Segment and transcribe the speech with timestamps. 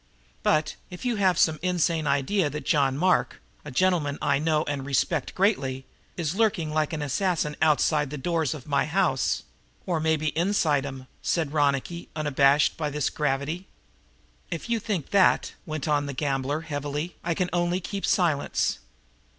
[0.41, 4.83] But, if you have some insane idea that John Mark, a gentleman I know and
[4.83, 5.85] respect greatly,
[6.17, 9.43] is lurking like an assassin outside the doors of my house"
[9.85, 13.67] "Or maybe inside 'em," said Ronicky, unabashed by this gravity.
[14.49, 18.79] "If you think that," went on the gambler heavily, "I can only keep silence.